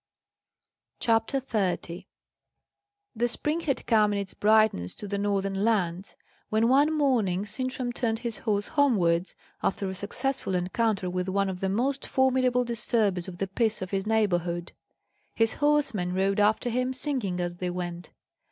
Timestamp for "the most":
11.59-12.07